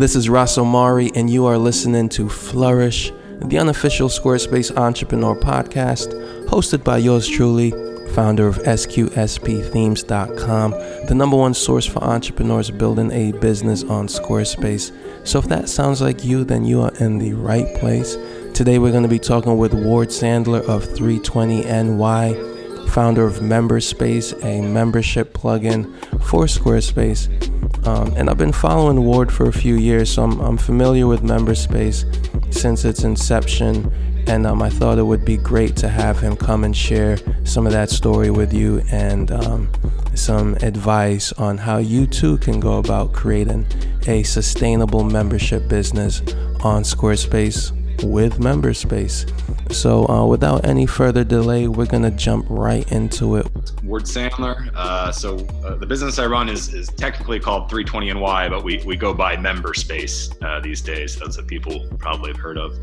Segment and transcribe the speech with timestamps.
[0.00, 6.14] This is Ras Omari, and you are listening to Flourish, the unofficial Squarespace entrepreneur podcast,
[6.46, 7.72] hosted by yours truly,
[8.14, 10.70] founder of SQSPthemes.com,
[11.06, 14.90] the number one source for entrepreneurs building a business on Squarespace.
[15.28, 18.16] So if that sounds like you, then you are in the right place.
[18.54, 24.62] Today we're going to be talking with Ward Sandler of 320NY, founder of Memberspace, a
[24.62, 27.49] membership plugin for Squarespace.
[27.86, 31.22] Um, and I've been following Ward for a few years, so I'm, I'm familiar with
[31.22, 32.04] Memberspace
[32.52, 33.92] since its inception.
[34.26, 37.66] And um, I thought it would be great to have him come and share some
[37.66, 39.68] of that story with you and um,
[40.14, 43.66] some advice on how you too can go about creating
[44.06, 46.20] a sustainable membership business
[46.62, 47.72] on Squarespace
[48.04, 49.26] with Memberspace.
[49.72, 53.46] So, uh, without any further delay, we're gonna jump right into it.
[53.90, 54.70] Ward Sandler.
[54.76, 58.96] Uh, so, uh, the business I run is, is technically called 320NY, but we, we
[58.96, 61.16] go by Memberspace uh, these days.
[61.16, 62.78] That's what people probably have heard of.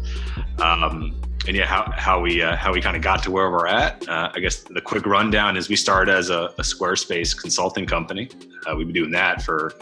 [0.60, 1.16] Um,
[1.48, 4.06] and yeah, how, how we uh, how we kind of got to where we're at.
[4.10, 8.30] Uh, I guess the quick rundown is we started as a, a Squarespace consulting company.
[8.76, 9.74] we've been doing that for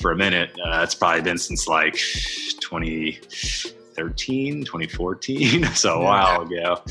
[0.00, 0.50] for a minute.
[0.56, 1.96] it's probably been since like
[2.60, 3.20] 20
[3.94, 6.82] 2013, 2014, so a while ago.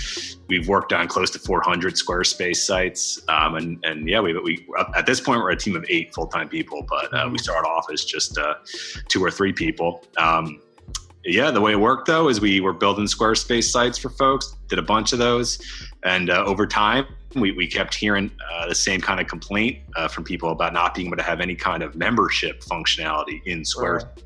[0.48, 5.06] We've worked on close to 400 Squarespace sites, um, and and yeah, we we at
[5.06, 7.38] this point we're a team of eight full time people, but uh, we mm-hmm.
[7.38, 8.56] started off as just uh,
[9.08, 10.04] two or three people.
[10.18, 10.62] Um,
[11.24, 14.80] yeah, the way it worked though is we were building Squarespace sites for folks, did
[14.80, 15.62] a bunch of those,
[16.04, 20.08] and uh, over time we, we kept hearing uh, the same kind of complaint uh,
[20.08, 24.04] from people about not being able to have any kind of membership functionality in Squarespace.
[24.04, 24.24] Right.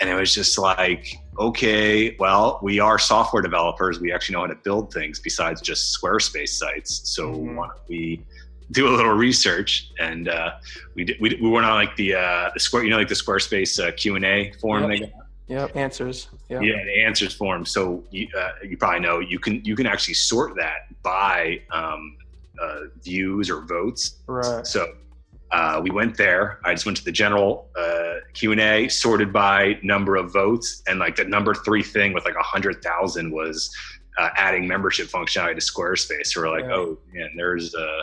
[0.00, 3.98] And it was just like, okay, well, we are software developers.
[3.98, 7.00] We actually know how to build things besides just Squarespace sites.
[7.10, 7.56] So mm-hmm.
[7.56, 8.22] why don't we
[8.70, 9.90] do a little research?
[9.98, 10.52] And uh,
[10.94, 13.14] we, did, we, we went on like the uh, the square, you know, like the
[13.14, 14.92] Squarespace uh, Q and A forum.
[14.92, 15.12] Yep.
[15.48, 16.28] Yep, answers.
[16.48, 16.62] Yep.
[16.62, 17.66] Yeah, the answers form.
[17.66, 22.16] So you, uh, you probably know you can you can actually sort that by um,
[22.62, 24.20] uh, views or votes.
[24.28, 24.64] Right.
[24.64, 24.94] So
[25.52, 26.60] uh, we went there.
[26.64, 30.82] I just went to the general uh, Q and A, sorted by number of votes,
[30.86, 33.74] and like the number three thing with like a hundred thousand was
[34.18, 36.28] uh, adding membership functionality to Squarespace.
[36.28, 36.74] So we're like, yeah.
[36.74, 38.02] oh man, there's uh,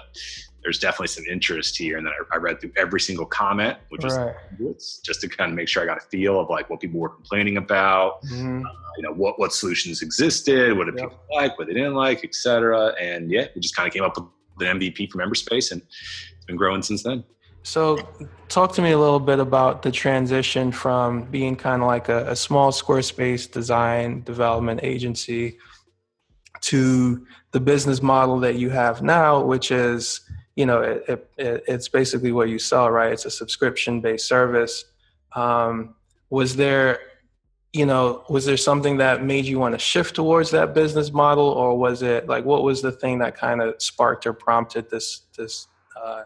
[0.63, 1.97] there's definitely some interest here.
[1.97, 4.35] And then I, I read through every single comment, which right.
[4.59, 6.99] was just to kind of make sure I got a feel of like what people
[6.99, 8.65] were complaining about, mm-hmm.
[8.65, 11.11] uh, you know, what what solutions existed, what did yep.
[11.11, 12.93] people like, what they didn't like, etc.
[12.99, 16.45] And yeah, we just kind of came up with an MVP for Memberspace, and it's
[16.45, 17.23] been growing since then.
[17.67, 17.97] So,
[18.47, 22.31] talk to me a little bit about the transition from being kind of like a,
[22.31, 25.57] a small Squarespace design development agency
[26.61, 30.21] to the business model that you have now, which is,
[30.55, 33.11] you know, it, it, it's basically what you sell, right?
[33.11, 34.85] It's a subscription based service.
[35.35, 35.95] Um,
[36.29, 36.99] was there,
[37.73, 41.49] you know, was there something that made you want to shift towards that business model,
[41.49, 45.23] or was it like what was the thing that kind of sparked or prompted this
[45.37, 45.67] this
[46.01, 46.23] uh,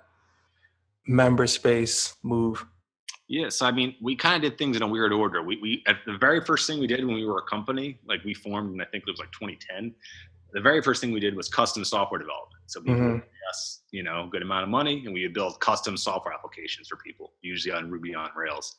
[1.10, 2.66] Memberspace move?
[3.28, 5.42] Yes, I mean, we kind of did things in a weird order.
[5.42, 8.24] We, we at the very first thing we did when we were a company, like
[8.26, 9.96] we formed, and I think it was like 2010.
[10.52, 12.62] The very first thing we did was custom software development.
[12.66, 13.20] So we mm-hmm.
[13.50, 16.98] us, you know, good amount of money, and we would build custom software applications for
[16.98, 18.76] people, usually on Ruby on Rails.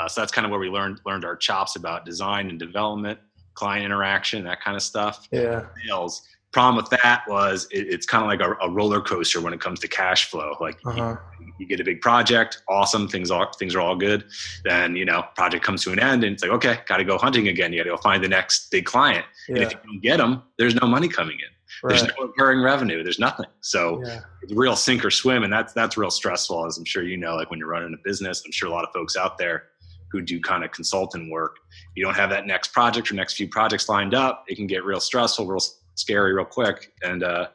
[0.00, 3.18] Uh, so that's kind of where we learned learned our chops about design and development,
[3.54, 5.26] client interaction, that kind of stuff.
[5.32, 5.64] Yeah.
[5.84, 6.22] Sales
[6.56, 9.60] problem with that was it, it's kind of like a, a, roller coaster when it
[9.60, 10.56] comes to cash flow.
[10.58, 11.16] Like uh-huh.
[11.58, 14.24] You, get a big project, awesome, things are things are all good.
[14.64, 17.18] Then you know, project comes to an end, and it's like okay, got to go
[17.18, 17.72] hunting again.
[17.72, 19.24] You got to go find the next big client.
[19.48, 19.56] Yeah.
[19.56, 21.56] And if you don't get them, there's no money coming in.
[21.82, 21.96] Right.
[21.96, 23.02] There's no recurring revenue.
[23.02, 23.46] There's nothing.
[23.60, 24.20] So yeah.
[24.42, 27.36] it's real sink or swim, and that's that's real stressful, as I'm sure you know.
[27.36, 29.64] Like when you're running a business, I'm sure a lot of folks out there
[30.10, 31.56] who do kind of consultant work.
[31.94, 34.44] You don't have that next project or next few projects lined up.
[34.48, 35.60] It can get real stressful, real
[35.94, 36.92] scary real quick.
[37.02, 37.48] And uh,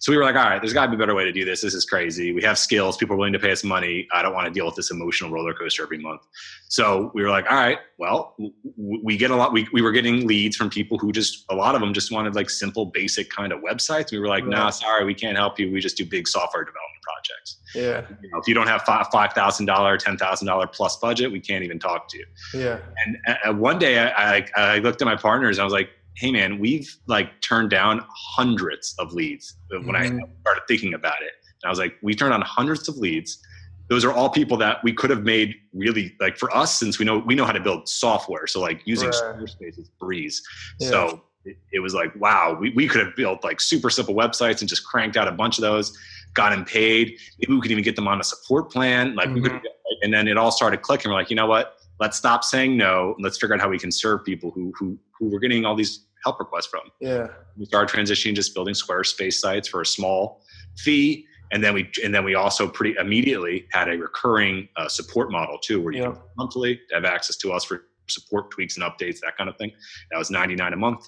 [0.00, 1.44] so we were like, all right, there's got to be a better way to do
[1.44, 1.60] this.
[1.60, 2.32] This is crazy.
[2.32, 2.96] We have skills.
[2.96, 4.06] People are willing to pay us money.
[4.14, 6.22] I don't want to deal with this emotional roller coaster every month.
[6.68, 8.36] So we were like, all right, well,
[8.76, 9.52] we get a lot.
[9.52, 12.36] We, we were getting leads from people who just, a lot of them just wanted
[12.36, 14.12] like simple, basic kind of websites.
[14.12, 14.50] We were like, right.
[14.50, 15.72] nah, sorry, we can't help you.
[15.72, 17.58] We just do big software development projects.
[17.74, 18.06] Yeah.
[18.22, 21.32] You know, if you don't have five five thousand dollar, ten thousand dollar plus budget,
[21.32, 22.26] we can't even talk to you.
[22.54, 22.78] Yeah.
[23.04, 25.90] And uh, one day I, I, I looked at my partners and I was like,
[26.18, 29.94] hey man, we've like turned down hundreds of leads when mm-hmm.
[29.94, 31.30] I started thinking about it.
[31.62, 33.40] And I was like, we turned on hundreds of leads.
[33.88, 37.04] Those are all people that we could have made really like for us since we
[37.04, 38.46] know we know how to build software.
[38.48, 39.14] So like using right.
[39.14, 40.42] Squarespace is breeze.
[40.80, 40.88] Yeah.
[40.88, 44.60] So it, it, was like, wow, we, we could have built like super simple websites
[44.60, 45.96] and just cranked out a bunch of those,
[46.34, 47.16] got them paid.
[47.38, 49.14] Maybe we could even get them on a support plan.
[49.14, 49.42] Like mm-hmm.
[49.42, 49.62] we could,
[50.02, 51.10] and then it all started clicking.
[51.10, 51.78] We're like, you know what?
[52.00, 53.14] let's stop saying no.
[53.14, 55.74] And let's figure out how we can serve people who who who we're getting all
[55.74, 56.82] these help requests from.
[57.00, 57.28] Yeah.
[57.56, 60.42] We started transitioning just building Squarespace sites for a small
[60.78, 61.26] fee.
[61.50, 65.58] And then we and then we also pretty immediately had a recurring uh, support model
[65.58, 66.12] too, where you Yep.
[66.14, 69.70] can monthly have access to us for support tweaks and updates, that kind of thing.
[70.10, 71.06] That was 99 a month.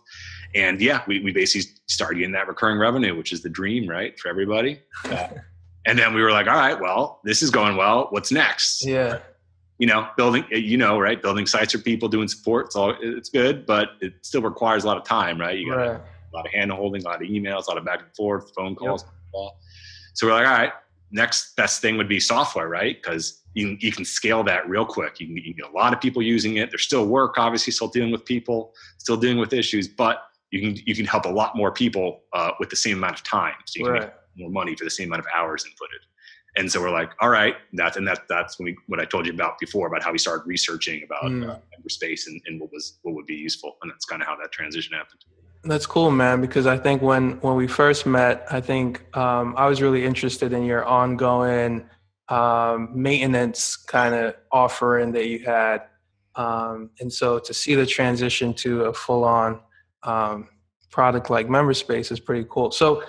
[0.54, 4.18] And yeah, we, we basically started getting that recurring revenue, which is the dream, right?
[4.18, 4.80] For everybody.
[5.86, 8.08] And then we were like, all right, well, this is going well.
[8.10, 8.84] What's next?
[8.84, 9.20] Yeah.
[9.80, 11.20] You know, building, you know, right?
[11.22, 12.66] Building sites for people, doing support.
[12.66, 15.56] It's all, it's good, but it still requires a lot of time, right?
[15.58, 16.00] You got Right.
[16.32, 18.52] a lot of hand holding, a lot of emails, a lot of back and forth,
[18.54, 19.06] phone calls.
[20.12, 20.72] So we're like, all right,
[21.10, 23.02] next best thing would be software, right?
[23.02, 25.18] Because you, can- you can scale that real quick.
[25.18, 26.70] You can, you can get a lot of people using it.
[26.70, 30.82] There's still work, obviously, still dealing with people, still dealing with issues, but you can
[30.84, 33.54] you can help a lot more people uh, with the same amount of time.
[33.66, 36.02] So you can make more money for the same amount of hours inputted.
[36.56, 39.26] And so we're like, all right, that's and that that's when we, what I told
[39.26, 41.48] you about before about how we started researching about Mm.
[41.48, 44.36] uh, Memberspace and, and what was what would be useful, and that's kind of how
[44.36, 45.20] that transition happened.
[45.62, 46.40] That's cool, man.
[46.40, 50.52] Because I think when when we first met, I think um, I was really interested
[50.52, 51.88] in your ongoing
[52.28, 55.82] um, maintenance kind of offering that you had,
[56.36, 59.60] um, and so to see the transition to a full on
[60.02, 60.48] um,
[60.90, 62.70] product like MemberSpace is pretty cool.
[62.70, 63.02] So,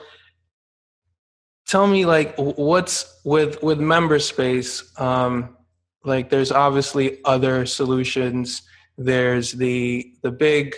[1.72, 5.00] tell me, like, what's with with MemberSpace?
[5.00, 5.58] Um,
[6.04, 8.64] like, there's obviously other solutions.
[8.98, 10.76] There's the the big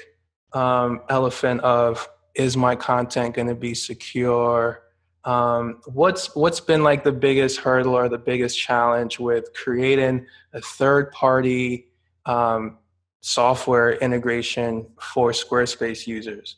[0.54, 4.84] um, elephant of is my content going to be secure
[5.26, 10.60] um, what's what's been like the biggest hurdle or the biggest challenge with creating a
[10.60, 11.88] third party
[12.26, 12.78] um,
[13.22, 16.58] software integration for squarespace users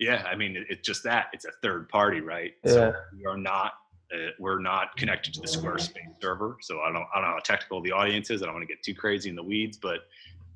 [0.00, 2.52] Yeah, I mean, it, it's just that it's a third party, right?
[2.64, 2.72] Yeah.
[2.72, 3.74] So we are not
[4.12, 6.56] uh, we're not connected to the Squarespace server.
[6.62, 8.42] So I don't I don't know how technical the audience is.
[8.42, 10.00] I don't want to get too crazy in the weeds, but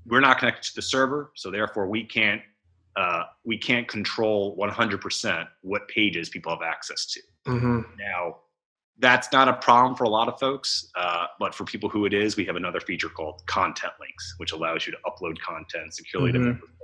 [0.07, 2.43] we're not connected to the server, so therefore we can't
[2.97, 7.21] uh, we can't control 100% what pages people have access to.
[7.47, 8.37] hmm Now,
[8.99, 12.15] that's not a problem for a lot of folks, uh, but for people who it
[12.15, 16.31] is, we have another feature called content links, which allows you to upload content securely
[16.33, 16.33] Mhm.
[16.33, 16.39] to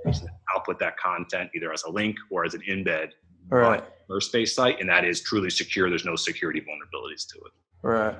[0.09, 3.11] MemberSpace and output that content either as a link or as an embed
[3.49, 5.89] right on space site, and that is truly secure.
[5.89, 7.51] There's no security vulnerabilities to it.
[7.81, 8.15] Right.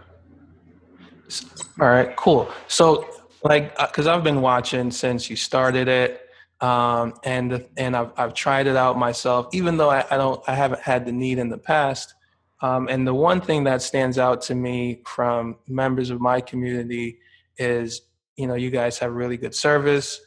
[1.80, 2.50] All right, cool.
[2.68, 3.08] So,
[3.44, 6.30] like, because I've been watching since you started it,
[6.62, 10.56] um, and and I've I've tried it out myself, even though I, I don't I
[10.56, 12.14] haven't had the need in the past.
[12.62, 17.20] Um, and the one thing that stands out to me from members of my community
[17.58, 18.02] is,
[18.36, 20.22] you know, you guys have really good service,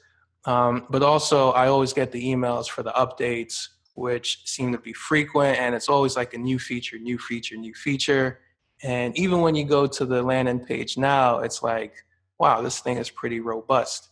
[0.44, 4.92] um, but also I always get the emails for the updates, which seem to be
[4.92, 8.40] frequent, and it's always like a new feature, new feature, new feature.
[8.82, 11.94] And even when you go to the landing page now, it's like,
[12.38, 14.10] wow, this thing is pretty robust.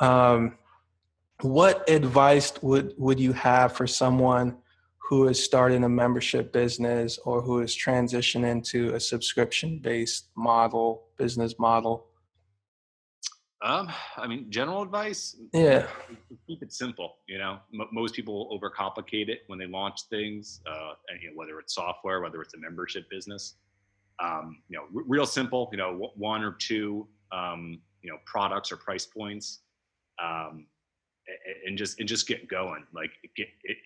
[0.00, 0.58] Um,
[1.42, 4.58] what advice would, would you have for someone
[5.10, 11.02] who is starting a membership business or who is transitioning to a subscription based model,
[11.18, 12.06] business model?
[13.60, 15.88] Um, I mean, general advice: Yeah.
[16.46, 17.16] keep it simple.
[17.26, 20.60] You know, M- most people overcomplicate it when they launch things.
[20.64, 23.56] Uh, and, you know, whether it's software, whether it's a membership business.
[24.22, 25.68] Um, you know, r- real simple.
[25.72, 29.62] You know, w- one or two, um, you know, products or price points,
[30.22, 30.66] um,
[31.66, 32.86] and just and just get going.
[32.94, 33.76] Like, get, it,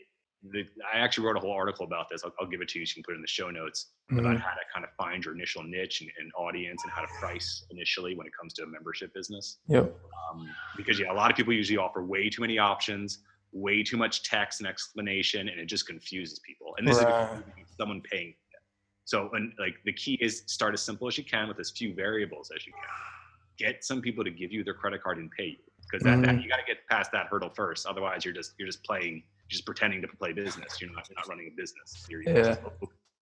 [0.51, 2.23] the, I actually wrote a whole article about this.
[2.25, 2.87] I'll, I'll give it to you.
[2.87, 4.41] So you can put it in the show notes about Mhm.
[4.41, 7.65] how to kind of find your initial niche and, and audience and how to price
[7.71, 9.97] initially when it comes to a membership business Yep.
[10.31, 13.21] um, because yeah, a lot of people usually offer way too many options,
[13.53, 16.75] way too much text and explanation, and it just confuses people.
[16.79, 17.09] And this Right.
[17.09, 17.15] is
[17.77, 18.35] someone paying.
[19.07, 21.95] So, and like the key is start as simple as you can with as few
[21.95, 22.89] variables as you can.
[23.59, 25.57] Get some people to give you their credit card and pay you
[25.91, 26.43] because that, that Mhm.
[26.43, 27.87] you got to get past that hurdle first.
[27.87, 30.81] Otherwise, you're just you're just playing, just pretending to play business.
[30.81, 32.07] You're not you're not running a business.
[32.09, 32.61] You're, you're just-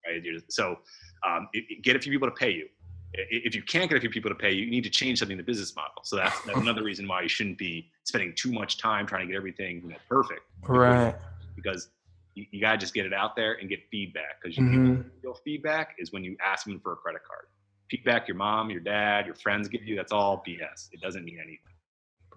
[0.07, 0.23] right?
[0.23, 0.79] You're just- so
[1.27, 2.69] um, it- it- get a few people to pay you.
[3.12, 5.33] If you can't get a few people to pay you, you need to change something
[5.33, 6.00] in the business model.
[6.05, 9.33] So that's, that's another reason why you shouldn't be spending too much time trying to
[9.33, 10.43] get everything you know, perfect.
[10.62, 11.17] Right.
[11.57, 11.89] Because
[12.37, 14.41] you, you gotta just get it out there and get feedback.
[14.41, 15.05] Because you Mhm.
[15.25, 17.47] real feedback is when you ask them for a credit card.
[17.91, 19.97] Feedback your mom, your dad, your friends give you.
[19.97, 20.91] That's all BS.
[20.93, 21.75] It doesn't mean anything.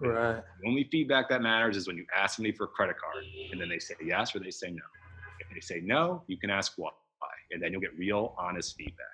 [0.00, 0.42] Right.
[0.60, 3.60] The only feedback that matters is when you ask somebody for a credit card and
[3.60, 4.82] then they say yes or they say no.
[5.40, 6.90] If they say no, you can ask why,
[7.50, 9.06] and then you'll get real, honest feedback.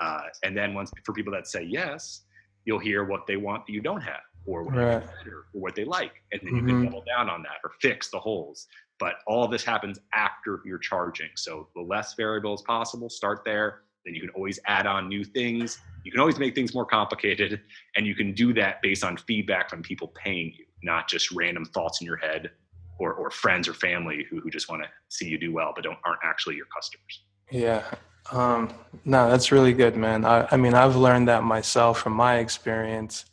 [0.00, 2.24] Uh, and then once for people that say yes,
[2.64, 5.02] you'll hear what they want that you don't have, or what, Right.
[5.24, 6.68] better, or what they like, and then you Mhm.
[6.80, 8.66] can double down on that or fix the holes.
[8.98, 11.30] But all of this happens after you're charging.
[11.36, 13.82] So the less variables possible, start there.
[14.04, 15.78] Then you can always add on new things.
[16.04, 17.60] You can always make things more complicated,
[17.96, 21.64] and you can do that based on feedback from people paying you, not just random
[21.64, 22.50] thoughts in your head
[22.98, 25.84] or, or friends or family who, who just want to see you do well but
[25.84, 27.24] don't aren't actually your customers.
[27.50, 27.82] Yeah.
[28.30, 28.72] Um,
[29.04, 30.24] no, that's really good, man.
[30.24, 33.24] I, I mean, I've learned that myself from my experience.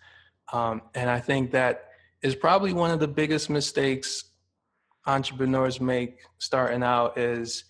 [0.51, 1.89] Um, and I think that
[2.23, 4.25] is probably one of the biggest mistakes
[5.05, 7.63] entrepreneurs make starting out is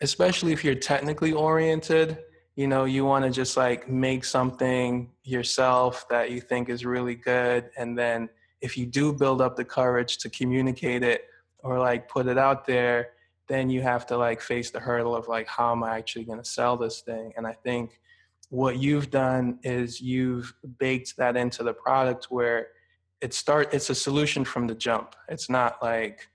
[0.00, 2.18] especially if you're technically oriented
[2.56, 7.14] you know you want to just like make something yourself that you think is really
[7.14, 8.28] good and then
[8.60, 11.24] if you do build up the courage to communicate it
[11.60, 13.10] or like put it out there
[13.48, 16.38] then you have to like face the hurdle of like how am i actually going
[16.38, 17.32] to sell this thing?
[17.36, 18.00] And i think
[18.52, 22.68] what you've done is you've baked that into the product where
[23.22, 25.14] it start it's a solution from the jump.
[25.26, 26.28] It's not like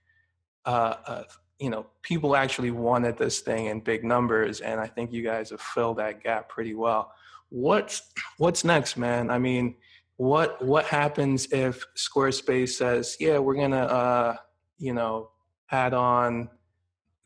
[0.66, 1.24] uh, uh,
[1.60, 5.50] you know people actually wanted this thing in big numbers and i think you guys
[5.50, 7.12] have filled that gap pretty well.
[7.50, 8.02] What's
[8.38, 9.30] what's next man?
[9.30, 9.76] I mean
[10.18, 14.36] what what happens if squarespace says yeah we're gonna uh
[14.80, 15.30] you know
[15.72, 16.50] add on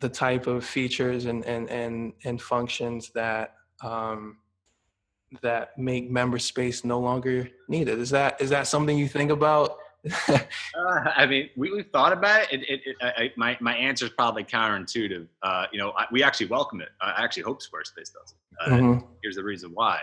[0.01, 4.37] the type of features and and and, and functions that um
[5.41, 9.77] that make Memberspace no longer needed is that is that something you think about
[10.09, 10.39] uh,
[11.15, 12.61] I mean, we, have thought about it.
[12.61, 15.27] it, it, it I, my, my answer is probably counterintuitive.
[15.43, 16.89] Uh, you know, I, we actually welcome it.
[17.01, 18.61] I actually hope Squarespace does it.
[18.61, 19.05] Uh, mm-hmm.
[19.21, 19.99] Here's the reason why.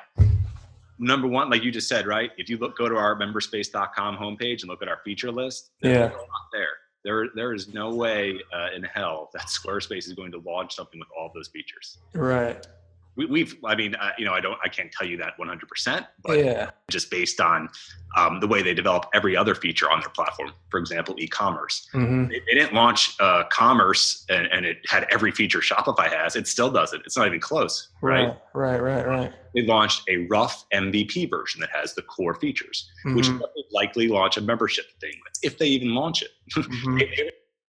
[0.98, 2.30] Number one, like you just said, right?
[2.38, 6.10] If you look, go to our memberspace.com homepage and look at our feature list, yeah,
[6.52, 6.68] there.
[7.04, 10.98] There, there is no way uh, in hell that Squarespace is going to launch something
[10.98, 11.98] with all those features.
[12.12, 12.66] Right
[13.26, 16.06] we, have I mean, uh, you know, I don't, I can't tell you that 100%,
[16.22, 16.70] but yeah.
[16.88, 17.68] just based on
[18.16, 20.52] um, the way they develop every other feature on their platform.
[20.70, 21.88] For example, e-commerce.
[21.92, 22.28] Mm-hmm.
[22.28, 26.36] They, they, didn't launch uh, commerce and, and, it had every feature Shopify has.
[26.36, 27.02] It still doesn't.
[27.06, 28.36] It's not even close, right?
[28.54, 29.06] Right, right, right.
[29.06, 29.32] right.
[29.54, 33.16] They launched a rough MVP version that has the core features, mm-hmm.
[33.16, 36.30] which will likely launch a membership thing if they even launch it.
[36.58, 36.98] Mm-hmm.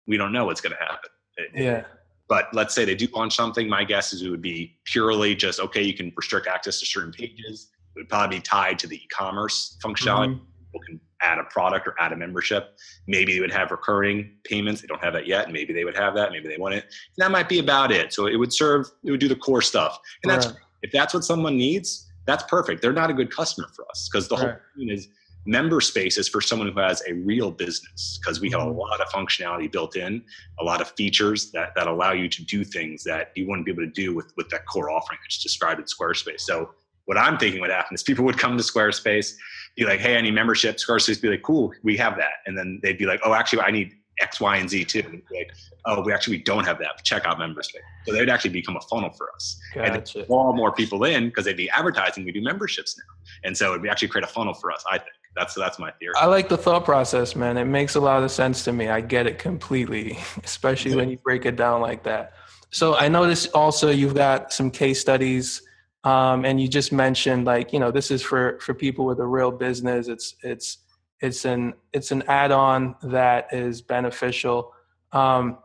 [0.08, 1.10] we don't know what's going to happen.
[1.54, 1.84] yeah.
[2.28, 5.60] But let's say they do launch something, my guess is it would be purely just
[5.60, 7.70] okay, you can restrict access to certain pages.
[7.96, 10.36] It would probably be tied to the e-commerce functionality.
[10.36, 10.46] Mm-hmm.
[10.66, 12.78] People can add a product or add a membership.
[13.08, 14.82] Maybe they would have recurring payments.
[14.82, 15.52] They don't have that yet.
[15.52, 16.32] Maybe they would have that.
[16.32, 16.84] Maybe they want it.
[16.84, 18.12] And that might be about it.
[18.12, 19.98] So it would serve, it would do the core stuff.
[20.24, 20.56] And that's right.
[20.82, 22.82] if that's what someone needs, that's perfect.
[22.82, 24.44] They're not a good customer for us because the right.
[24.44, 25.08] whole thing is
[25.48, 28.80] Memberspace is for someone who has a real business because we have a mm-hmm.
[28.80, 30.24] lot of functionality built in
[30.60, 33.72] a lot of features that, that allow you to do things that you wouldn't be
[33.72, 36.72] able to do with, with that core offering that's described in squarespace so
[37.06, 39.36] what i'm thinking would happen is people would come to squarespace
[39.76, 42.80] be like hey i need membership squarespace be like cool we have that and then
[42.82, 45.04] they'd be like oh actually i need X, Y, and Z too.
[45.06, 45.52] And like,
[45.84, 47.04] oh, we actually don't have that.
[47.04, 47.82] Check out membership.
[48.06, 49.60] So they'd actually become a funnel for us.
[49.74, 50.20] Gotcha.
[50.20, 52.24] And draw more people in because they'd be advertising.
[52.24, 53.04] We do memberships now,
[53.44, 54.86] and so it'd actually create a funnel for us.
[54.90, 55.12] I think.
[55.36, 56.14] That's that's my theory.
[56.18, 57.58] I like the thought process, man.
[57.58, 58.88] It makes a lot of sense to me.
[58.88, 62.34] I get it completely, especially when you break it down like that.
[62.72, 65.62] So I noticed also you've got some case studies,
[66.04, 69.26] um, and you just mentioned like you know this is for for people with a
[69.26, 70.08] real business.
[70.08, 70.78] It's it's
[71.20, 74.74] it's an it's an add-on that is beneficial.
[75.12, 75.58] Um,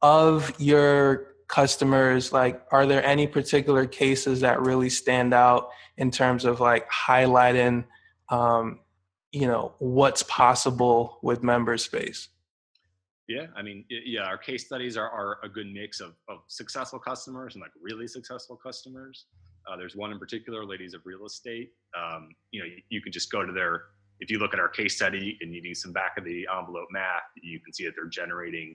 [0.00, 6.44] of your customers, like are there any particular cases that really stand out in terms
[6.44, 7.84] of like highlighting?
[8.30, 8.80] Um,
[9.32, 12.28] you know what's possible with Memberspace?
[13.28, 16.98] Yeah i mean yeah our case studies are, are a good mix of, of successful
[16.98, 19.26] customers and like really successful customers.
[19.70, 21.72] Uh, there's one in particular ladies of real estate.
[21.94, 23.82] Um, you know you, you, can just go to their
[24.20, 26.88] if you look at our case study and you do some back of the envelope
[26.90, 28.74] math you can see that they're generating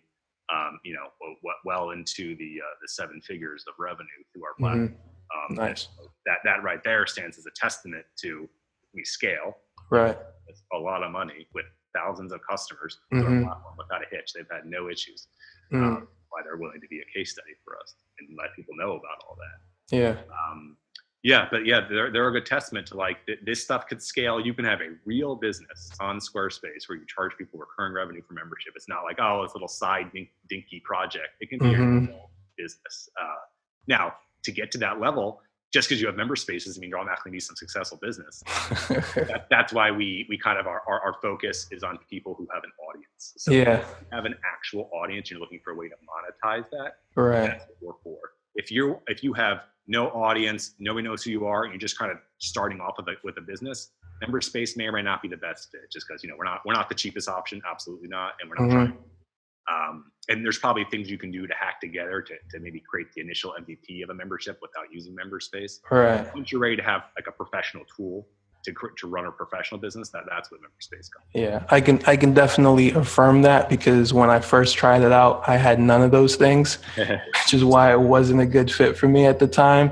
[0.53, 1.07] um, you know
[1.43, 4.89] well, well into the uh, the seven figures of revenue through our platform.
[4.89, 5.53] Mm-hmm.
[5.53, 5.87] um, nice.
[6.27, 8.47] that that right there stands as a testament to
[8.93, 9.57] we scale.
[9.91, 10.17] Right.
[10.47, 13.45] It's a lot of money with thousands of customers mm-hmm.
[13.77, 14.33] without a hitch.
[14.33, 15.27] They've had no issues.
[15.71, 15.83] Mm.
[15.83, 18.91] Um, why they're willing to be a case study for us and let people know
[18.93, 19.95] about all that.
[19.95, 20.15] Yeah.
[20.31, 20.77] Um,
[21.21, 24.41] yeah, but yeah, they're, they're a good testament to like th- this stuff could scale.
[24.45, 28.33] You can have a real business on Squarespace where you charge people recurring revenue for
[28.33, 28.73] membership.
[28.75, 31.29] It's not like, oh, it's a little side dink- dinky project.
[31.39, 31.97] It can be mm-hmm.
[31.97, 33.09] a real business.
[33.21, 33.35] Uh,
[33.87, 35.39] now, to get to that level,
[35.73, 38.43] just because you have Memberspaces doesn't mean you're automatically be some successful business.
[38.89, 42.47] that, that's why we we kind of our, our, our, focus is on people who
[42.53, 43.33] have an audience.
[43.37, 45.31] So yeah, have an actual audience.
[45.31, 46.97] You're looking for a way to monetize that.
[47.15, 47.47] Right.
[47.47, 48.19] That's what we're for.
[48.55, 51.97] If you're if you have no audience, nobody knows who you are, and you're just
[51.97, 53.89] kind of starting off with a, with a business,
[54.23, 55.91] Memberspace may or may not be the best fit.
[55.91, 58.63] Just because you know we're not we're not the cheapest option, absolutely not, and we're
[58.63, 58.91] not mm-hmm.
[58.91, 58.97] trying.
[59.71, 63.07] Um, and there's probably things you can do to hack together to, to maybe create
[63.13, 65.79] the initial MVP of a membership without using MemberSpace.
[65.89, 66.33] Right.
[66.33, 68.27] Once you're ready to have like a professional tool
[68.63, 71.25] to to run a professional business, that that's what MemberSpace comes.
[71.33, 75.43] Yeah, I can I can definitely affirm that because when I first tried it out,
[75.47, 79.07] I had none of those things, which is why it wasn't a good fit for
[79.07, 79.91] me at the time.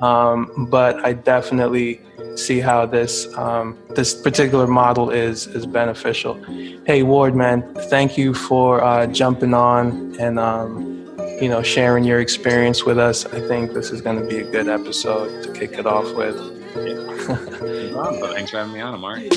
[0.00, 2.00] Um, but I definitely
[2.36, 6.42] see how this um, this particular model is is beneficial.
[6.86, 10.92] Hey Ward, man, thank you for uh, jumping on and um,
[11.40, 13.26] you know sharing your experience with us.
[13.26, 16.36] I think this is going to be a good episode to kick it off with.
[16.76, 17.12] Yeah.
[17.92, 19.28] no Thanks for having me on, Amari.